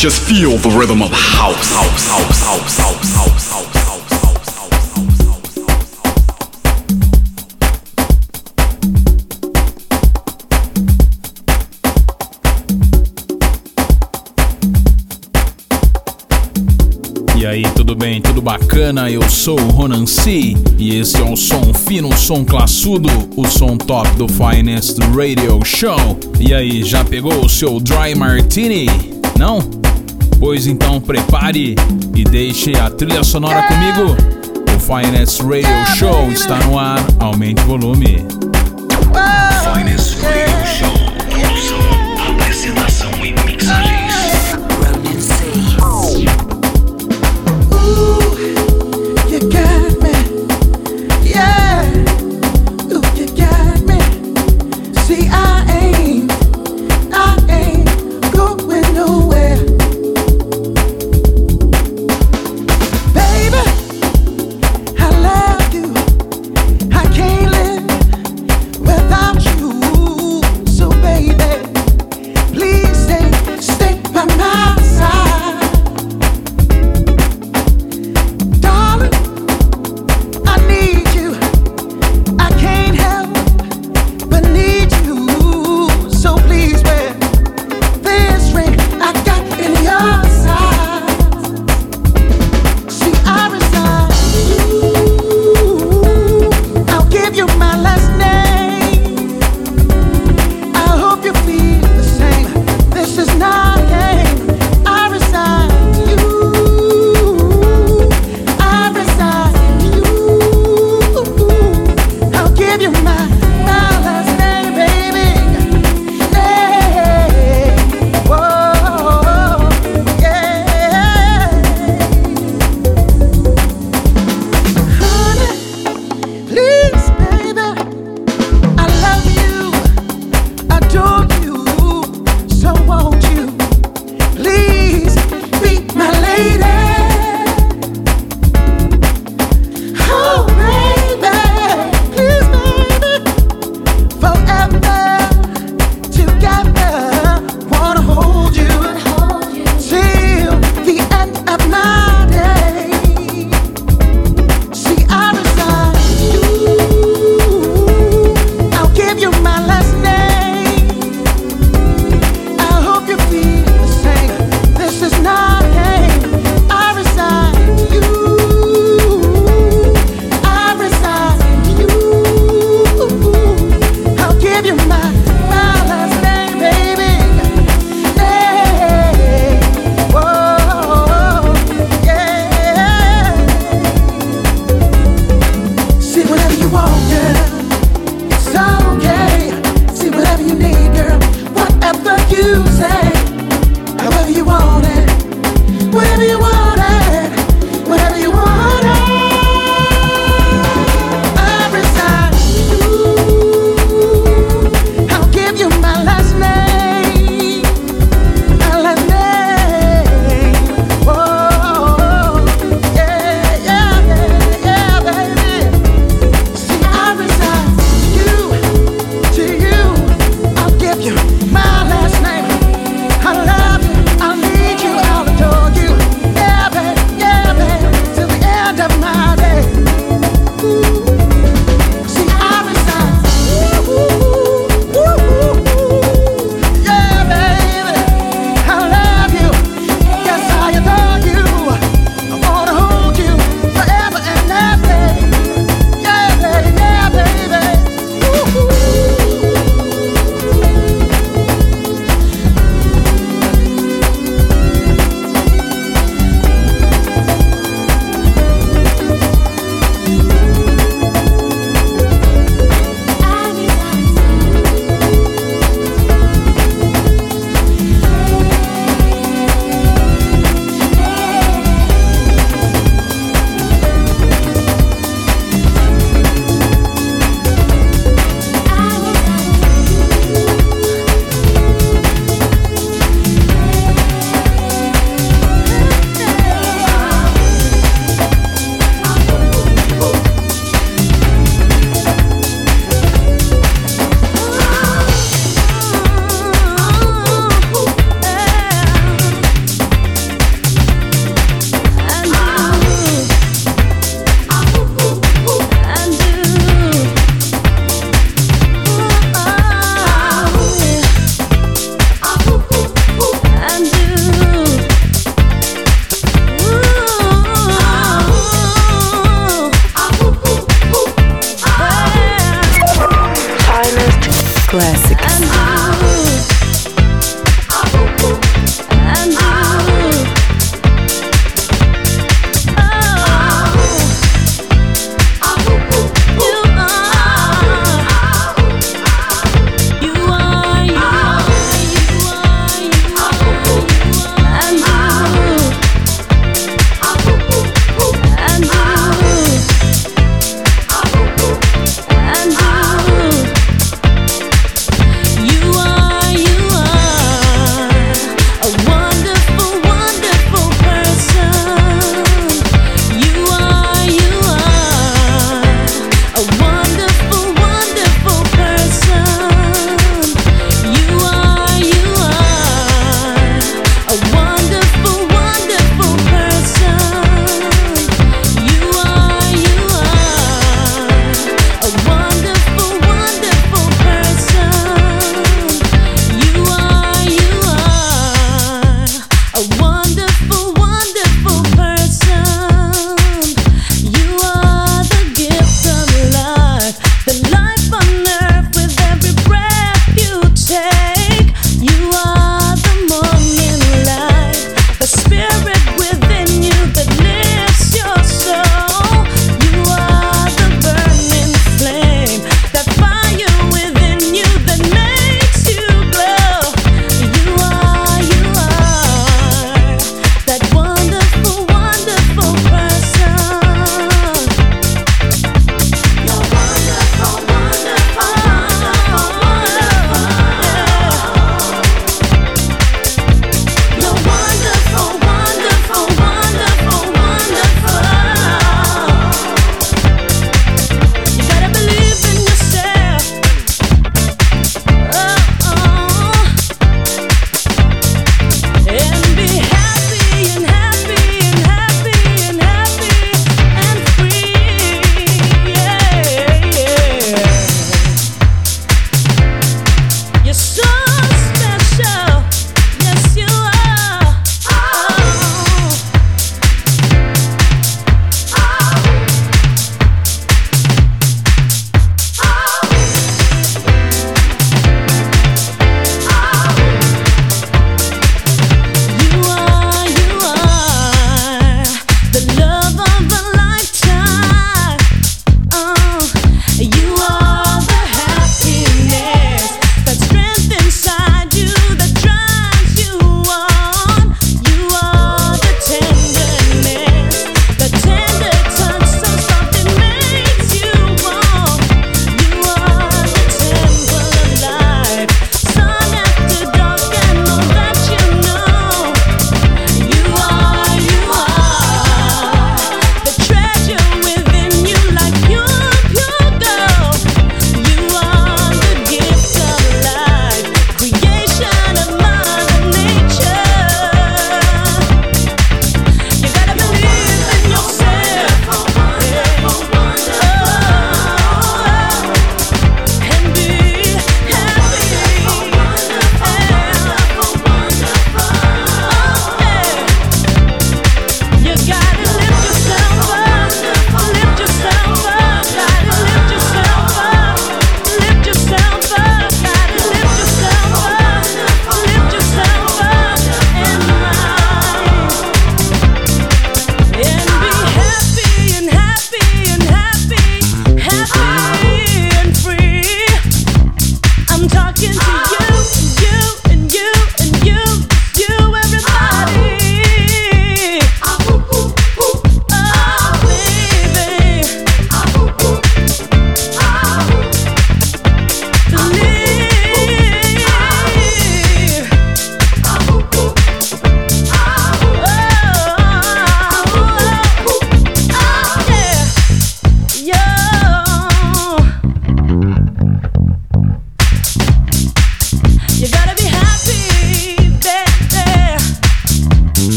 Just 0.00 0.22
feel 0.22 0.56
the 0.56 0.70
rhythm 0.70 1.02
of 1.02 1.10
house, 1.12 1.70
house, 1.74 2.08
house, 2.08 2.40
house, 2.40 2.78
house, 2.78 3.12
house, 3.12 3.50
house. 3.50 3.70
E 17.36 17.44
aí, 17.44 17.62
tudo 17.76 17.94
bem? 17.94 18.22
Tudo 18.22 18.40
bacana? 18.40 19.10
Eu 19.10 19.28
sou 19.28 19.60
o 19.60 19.68
Ronan 19.68 20.06
C 20.06 20.56
e 20.78 20.96
esse 20.98 21.18
é 21.18 21.24
um 21.24 21.36
som 21.36 21.74
fino, 21.74 22.08
um 22.08 22.16
som 22.16 22.42
classudo, 22.42 23.10
o 23.36 23.46
som 23.46 23.76
top 23.76 24.08
do 24.12 24.26
Finest 24.26 24.98
Radio 25.14 25.62
Show. 25.62 26.18
E 26.40 26.54
aí, 26.54 26.82
já 26.84 27.04
pegou 27.04 27.44
o 27.44 27.50
seu 27.50 27.78
Dry 27.78 28.14
Martini? 28.16 28.86
Não? 29.38 29.79
Pois 30.40 30.66
então 30.66 30.98
prepare 30.98 31.74
e 32.16 32.24
deixe 32.24 32.72
a 32.74 32.88
trilha 32.88 33.22
sonora 33.22 33.62
comigo. 33.64 34.16
O 34.74 34.80
Finest 34.80 35.42
Radio 35.42 35.86
Show 35.98 36.32
está 36.32 36.58
no 36.60 36.78
ar, 36.78 36.98
aumente 37.20 37.60
o 37.60 37.66
volume. 37.66 38.49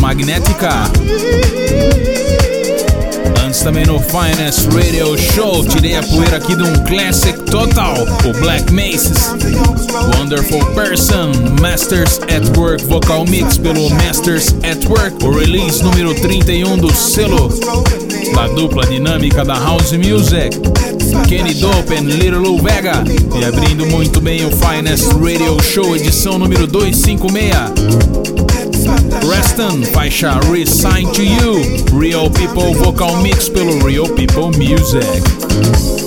Magnética. 0.00 0.70
Antes 3.44 3.60
também 3.60 3.84
no 3.86 3.98
Finest 4.00 4.66
Radio 4.72 5.16
Show, 5.18 5.64
tirei 5.66 5.96
a 5.96 6.02
poeira 6.02 6.36
aqui 6.36 6.54
de 6.54 6.62
um 6.62 6.72
classic 6.84 7.38
total, 7.50 7.94
o 8.24 8.32
Black 8.40 8.72
Maces. 8.72 9.34
Wonderful 10.18 10.64
Person, 10.74 11.32
Masters 11.60 12.20
at 12.22 12.56
Work 12.56 12.84
Vocal 12.84 13.24
Mix 13.26 13.58
pelo 13.58 13.90
Masters 13.90 14.54
at 14.62 14.84
Work, 14.86 15.24
o 15.24 15.30
release 15.30 15.82
número 15.82 16.14
31 16.14 16.78
do 16.78 16.94
selo 16.94 17.48
da 18.34 18.46
dupla 18.48 18.86
dinâmica 18.86 19.44
da 19.44 19.54
House 19.54 19.92
Music. 19.92 20.56
Kenny 21.28 21.54
Dope 21.54 21.94
and 21.94 22.04
Little 22.04 22.58
Vega. 22.60 23.04
E 23.38 23.44
abrindo 23.44 23.86
muito 23.86 24.20
bem 24.20 24.44
o 24.44 24.50
Finest 24.50 25.06
Radio 25.12 25.62
Show, 25.62 25.94
edição 25.96 26.38
número 26.38 26.66
256. 26.66 27.54
Reston, 29.28 29.82
faixa 29.92 30.38
Resign 30.50 31.10
to 31.12 31.22
You, 31.22 31.98
Real 31.98 32.30
People 32.30 32.74
Vocal 32.74 33.16
Mix 33.22 33.48
pelo 33.48 33.84
Real 33.84 34.08
People 34.08 34.50
Music. 34.56 36.05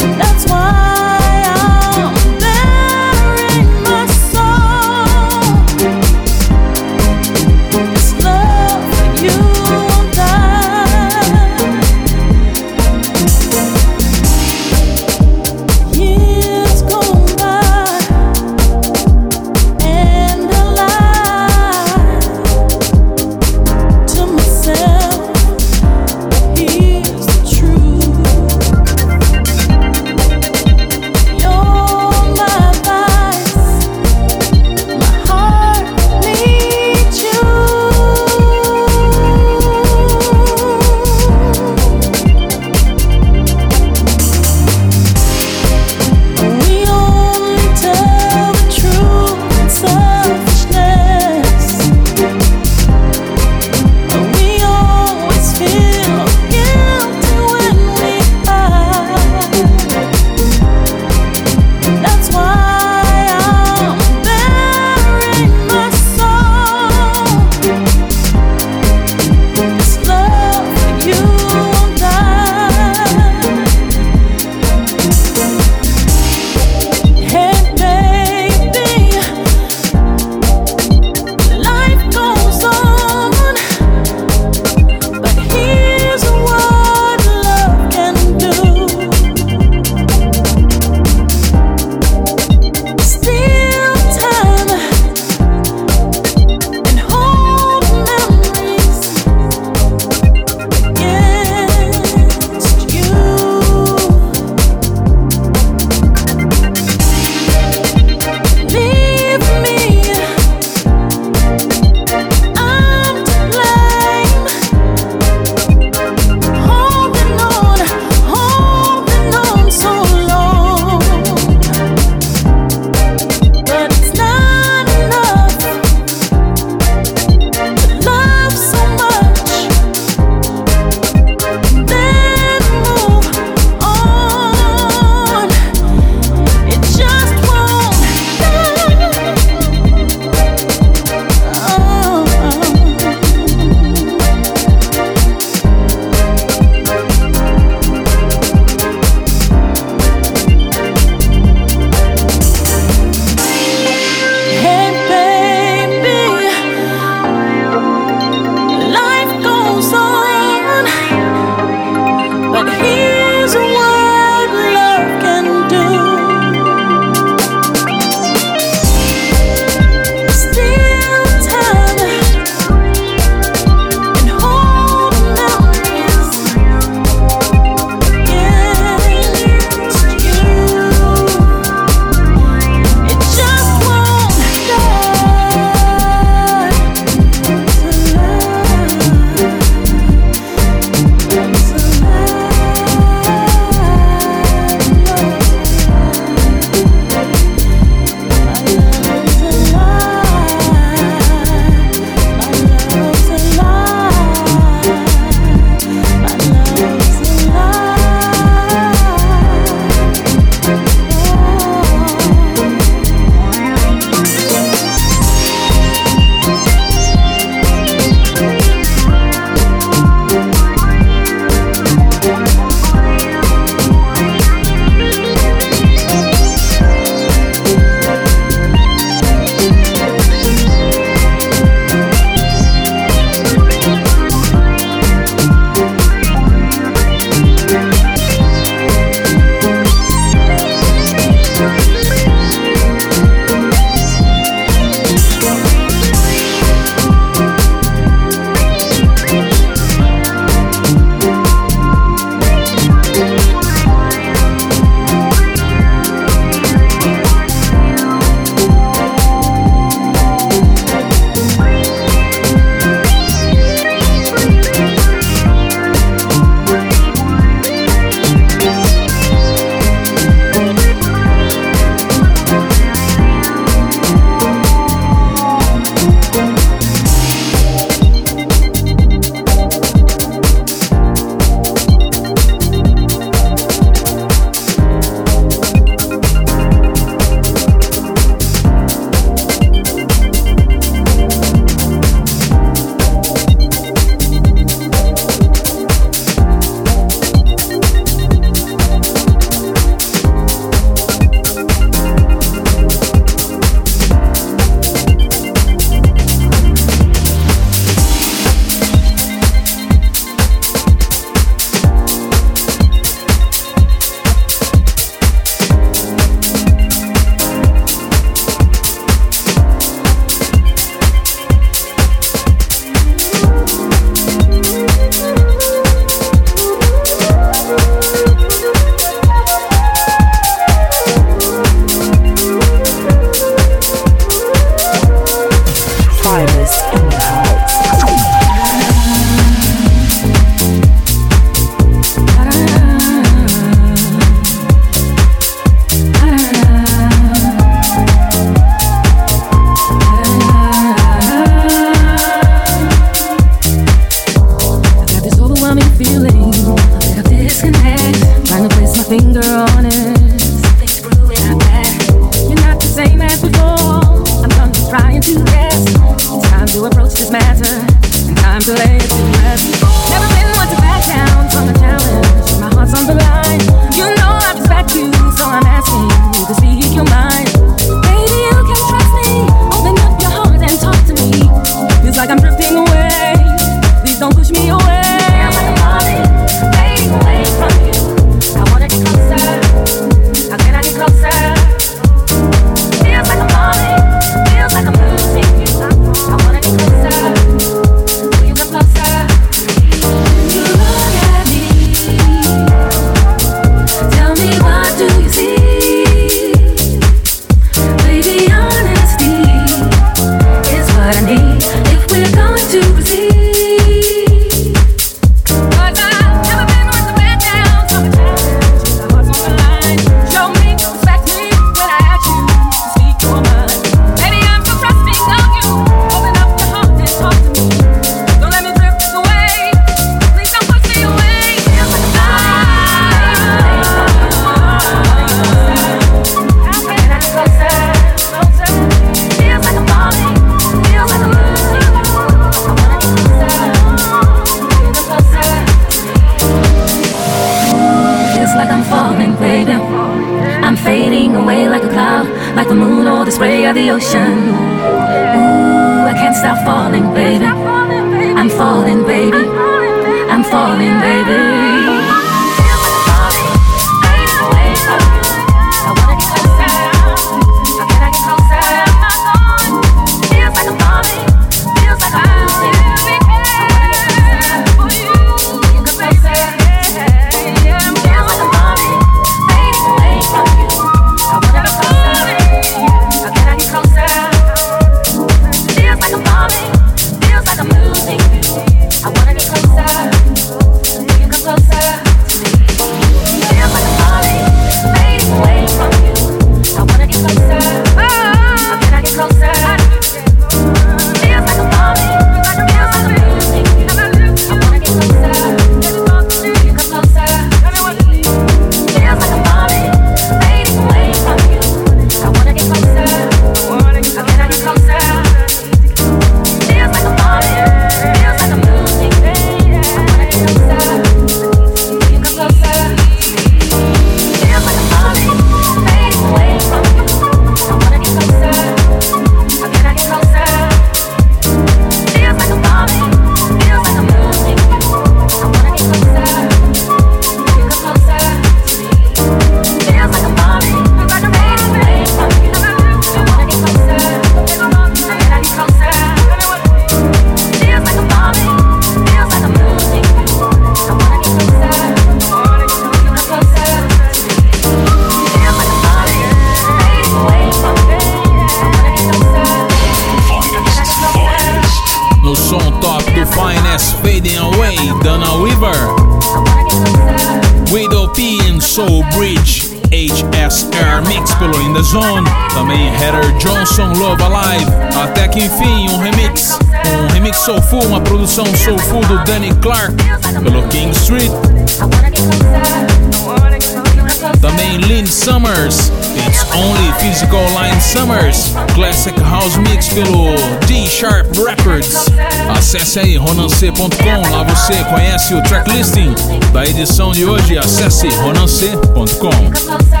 Acesse 592.91 593.07
aí 593.07 593.15
ronancê.com, 593.15 594.31
lá 594.31 594.43
você 594.43 594.83
conhece 594.83 595.33
o 595.33 595.41
tracklisting 595.43 596.13
da 596.51 596.65
edição 596.65 597.13
de 597.13 597.23
hoje. 597.23 597.57
Acesse 597.57 598.09
ronancê.com. 598.09 600.00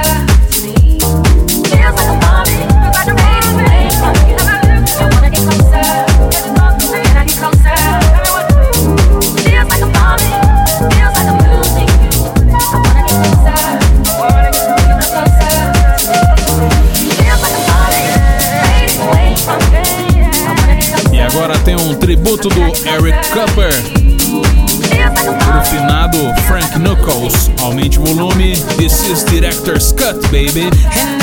baby. 30.31 30.61
And 30.93 31.20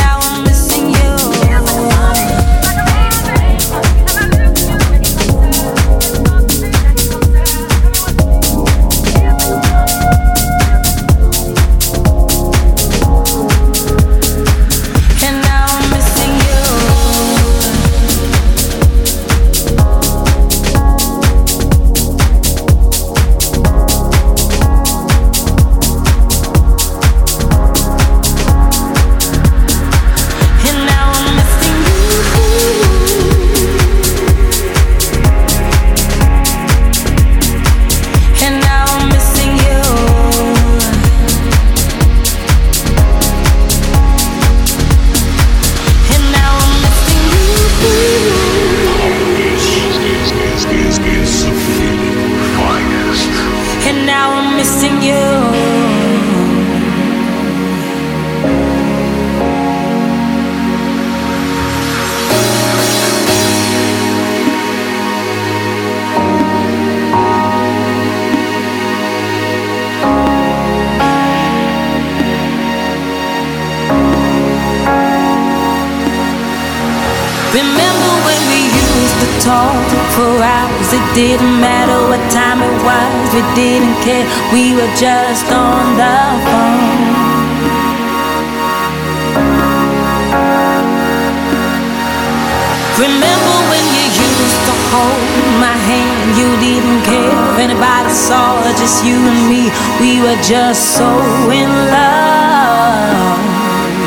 Remember 92.99 93.57
when 93.71 93.85
you 93.95 94.05
used 94.11 94.61
to 94.67 94.75
hold 94.91 95.23
my 95.63 95.77
hand? 95.87 96.35
You 96.35 96.51
didn't 96.59 97.03
care 97.07 97.31
if 97.31 97.59
anybody 97.59 98.11
saw, 98.11 98.59
just 98.75 99.05
you 99.05 99.15
and 99.15 99.49
me. 99.49 99.71
We 100.03 100.21
were 100.21 100.41
just 100.43 100.97
so 100.99 101.07
in 101.47 101.71
love, 101.95 103.39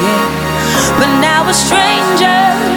yeah. 0.04 1.00
But 1.00 1.08
now 1.24 1.46
we're 1.48 1.54
strangers. 1.54 2.71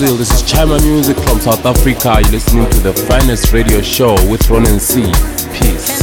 Brazil. 0.00 0.16
This 0.16 0.30
is 0.30 0.42
Chima 0.50 0.80
Music 0.82 1.14
from 1.18 1.40
South 1.40 1.66
Africa. 1.66 2.20
You're 2.22 2.32
listening 2.32 2.70
to 2.70 2.80
the 2.80 2.94
finest 2.94 3.52
radio 3.52 3.82
show 3.82 4.14
with 4.30 4.48
Ronan 4.48 4.80
C. 4.80 5.02
Peace. 5.52 5.99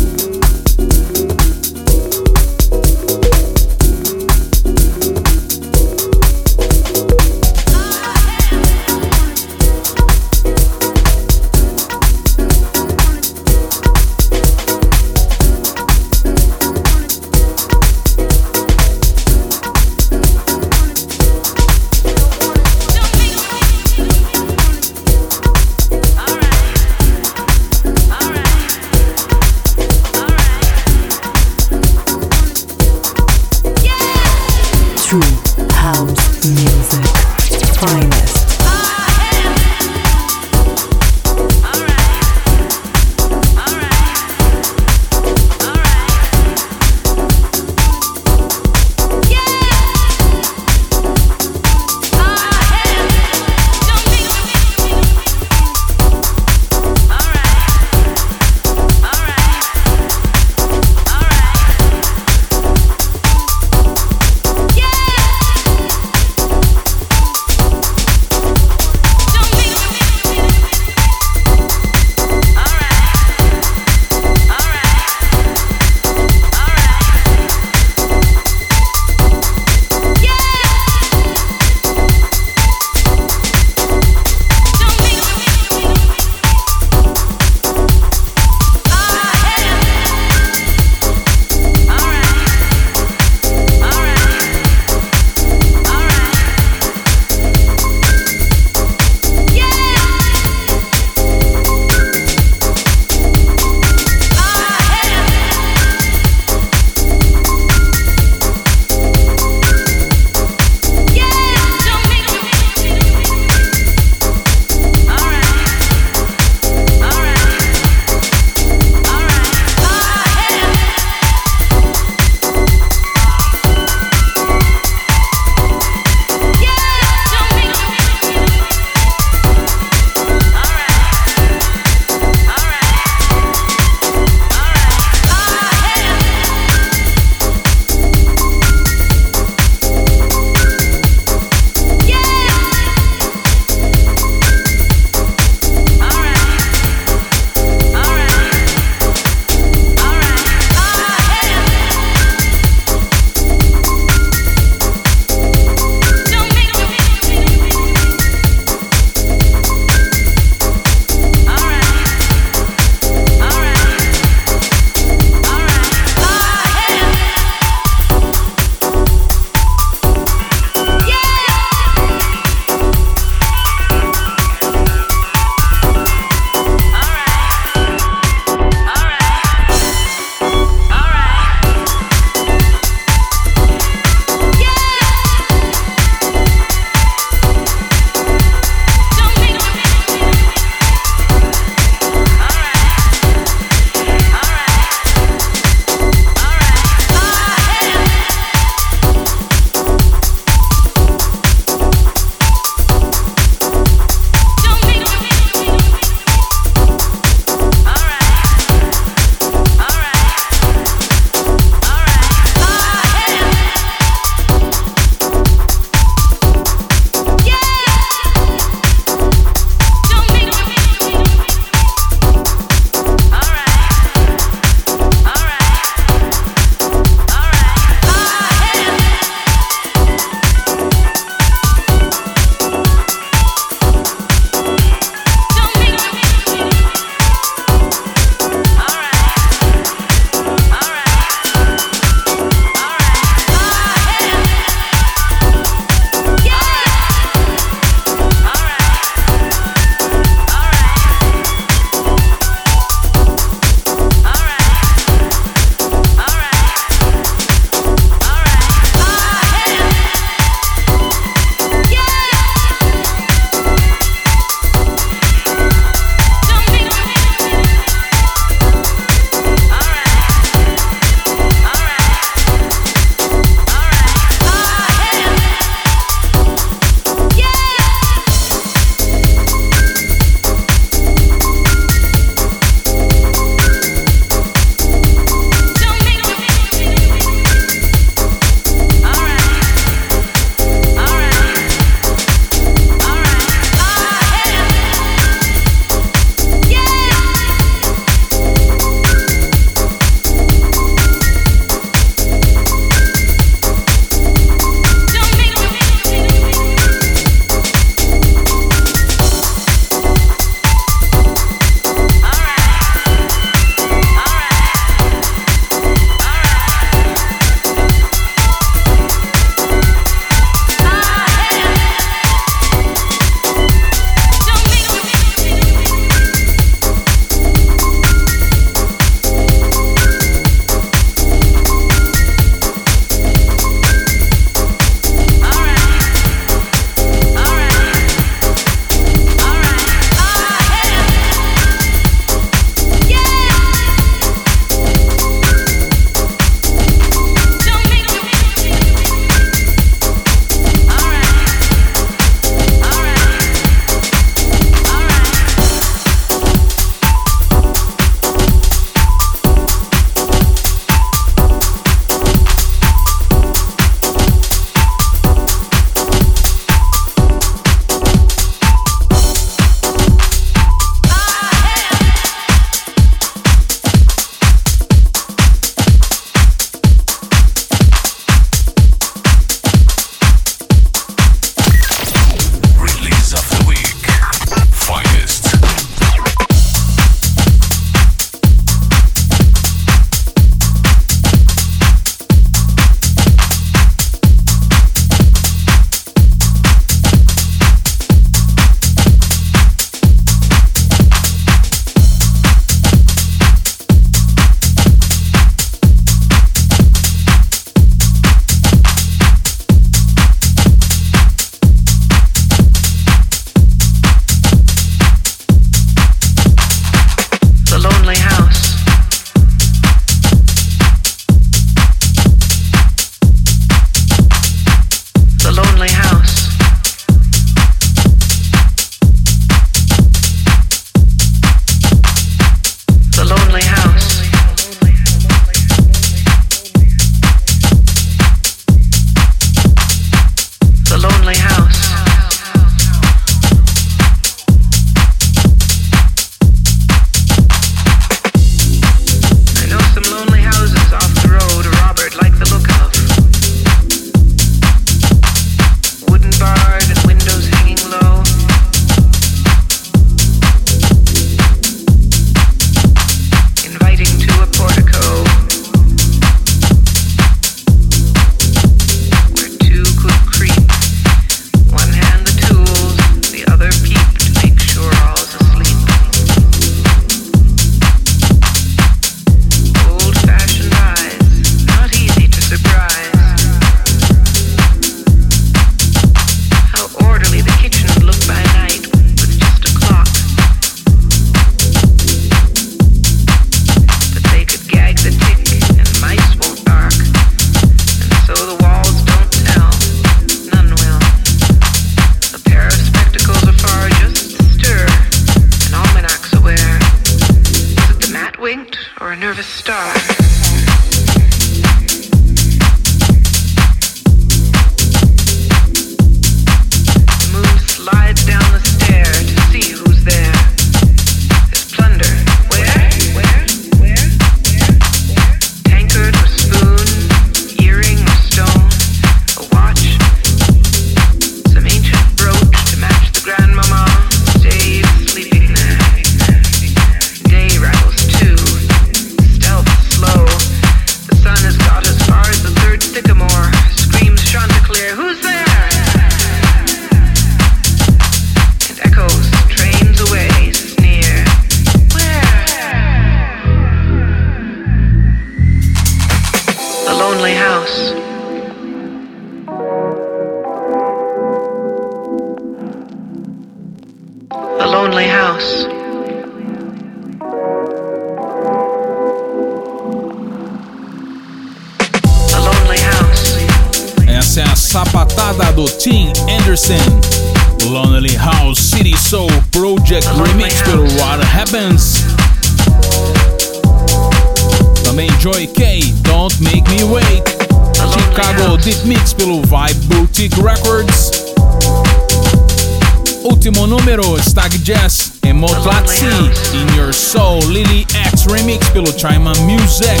Chima 599.06 599.32
Music. 599.40 600.00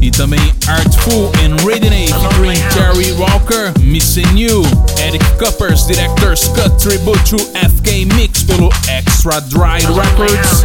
E 0.00 0.10
também 0.10 0.40
Artful 0.66 1.30
and 1.44 1.56
Reading 1.64 2.08
featuring 2.08 2.58
Terry 2.70 3.12
Walker, 3.12 3.72
Missing 3.80 4.36
You, 4.36 4.62
Eric 4.98 5.22
Cuppers, 5.38 5.86
Director's 5.86 6.48
Cut 6.48 6.78
Tribute 6.78 7.22
to 7.26 7.36
FK 7.36 8.06
Mix 8.14 8.42
pelo 8.42 8.70
Extra 8.88 9.40
Dry 9.42 9.80
Records. 9.94 10.64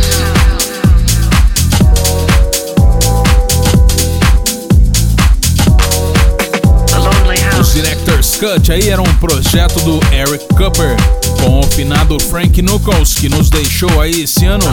Director's 7.74 8.38
Cut 8.38 8.72
aí 8.72 8.90
era 8.90 9.02
um 9.02 9.14
projeto 9.16 9.80
do 9.82 10.00
Eric 10.12 10.46
Cupper 10.56 10.96
com 11.42 11.60
o 11.60 11.64
finado 11.64 12.20
Frank 12.20 12.62
Knuckles, 12.62 13.14
que 13.14 13.30
nos 13.30 13.50
deixou 13.50 14.02
aí 14.02 14.24
esse 14.24 14.46
ano, 14.46 14.66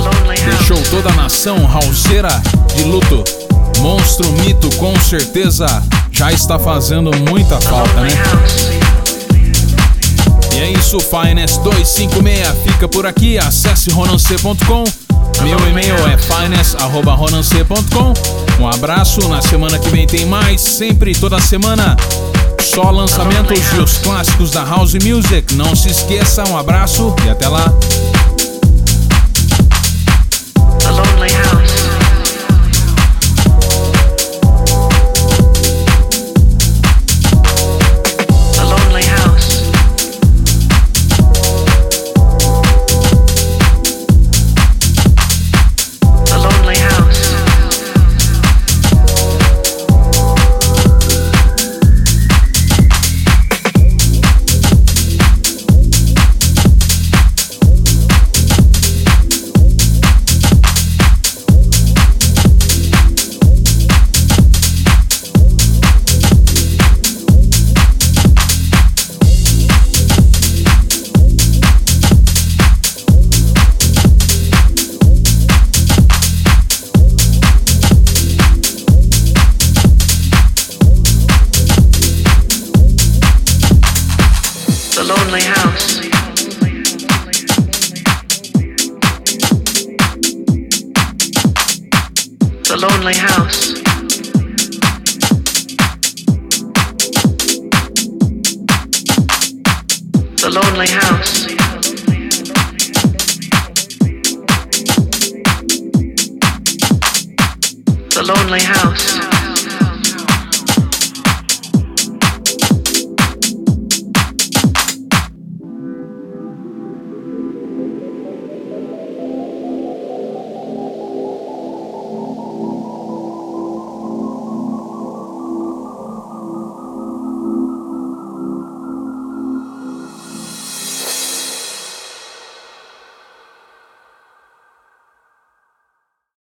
deixou 0.44 0.80
toda 0.90 1.10
a 1.10 1.14
nação 1.14 1.56
houseira 1.74 2.28
de 2.76 2.84
luto. 2.84 3.24
Monstro 3.80 4.30
mito, 4.32 4.68
com 4.76 4.98
certeza 5.00 5.66
já 6.10 6.32
está 6.32 6.58
fazendo 6.58 7.10
muita 7.28 7.60
falta, 7.60 8.00
né? 8.00 8.08
E 10.54 10.58
é 10.58 10.70
isso, 10.70 10.98
Finest 11.00 11.60
256 11.62 12.64
fica 12.64 12.88
por 12.88 13.06
aqui. 13.06 13.38
Acesse 13.38 13.90
ronance.com. 13.90 14.84
Meu 15.42 15.58
e-mail 15.68 15.96
é 16.06 16.16
finance.ronance.com. 16.16 18.62
Um 18.62 18.68
abraço, 18.68 19.28
na 19.28 19.42
semana 19.42 19.78
que 19.78 19.88
vem 19.88 20.06
tem 20.06 20.24
mais, 20.24 20.60
sempre 20.60 21.14
toda 21.14 21.40
semana 21.40 21.96
só 22.74 22.90
lançamentos 22.90 23.72
e 23.72 23.78
os 23.78 23.98
clássicos 23.98 24.50
da 24.50 24.64
House 24.64 24.94
Music. 24.94 25.54
Não 25.54 25.76
se 25.76 25.90
esqueça, 25.90 26.42
um 26.48 26.58
abraço 26.58 27.14
e 27.24 27.30
até 27.30 27.46
lá. 27.46 27.72